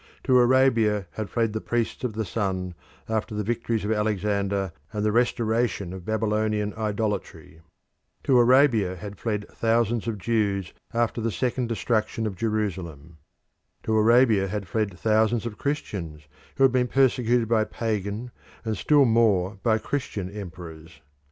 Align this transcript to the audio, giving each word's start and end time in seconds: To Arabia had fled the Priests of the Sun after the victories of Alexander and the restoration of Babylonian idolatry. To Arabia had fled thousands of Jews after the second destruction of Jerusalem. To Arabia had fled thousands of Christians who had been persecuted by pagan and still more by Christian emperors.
To 0.23 0.35
Arabia 0.39 1.05
had 1.11 1.29
fled 1.29 1.53
the 1.53 1.61
Priests 1.61 2.03
of 2.03 2.13
the 2.13 2.25
Sun 2.25 2.73
after 3.07 3.35
the 3.35 3.43
victories 3.43 3.85
of 3.85 3.91
Alexander 3.91 4.71
and 4.91 5.05
the 5.05 5.11
restoration 5.11 5.93
of 5.93 6.05
Babylonian 6.05 6.73
idolatry. 6.73 7.61
To 8.23 8.39
Arabia 8.39 8.95
had 8.95 9.19
fled 9.19 9.45
thousands 9.51 10.07
of 10.07 10.17
Jews 10.17 10.73
after 10.91 11.21
the 11.21 11.29
second 11.29 11.69
destruction 11.69 12.25
of 12.25 12.35
Jerusalem. 12.35 13.19
To 13.83 13.93
Arabia 13.95 14.47
had 14.47 14.67
fled 14.67 14.97
thousands 14.97 15.45
of 15.45 15.59
Christians 15.59 16.23
who 16.57 16.63
had 16.63 16.71
been 16.71 16.87
persecuted 16.87 17.47
by 17.47 17.63
pagan 17.63 18.31
and 18.65 18.75
still 18.75 19.05
more 19.05 19.59
by 19.61 19.77
Christian 19.77 20.31
emperors. 20.31 21.01